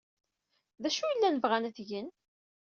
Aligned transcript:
D 0.81 0.83
acu 0.87 1.01
ay 1.05 1.15
llan 1.17 1.41
bɣan 1.43 1.67
ad 1.67 1.73
t-gen? 1.77 2.07